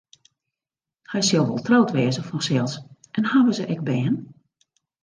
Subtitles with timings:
[1.11, 2.73] Hy sil wol troud wêze fansels
[3.17, 4.15] en hawwe se ek bern?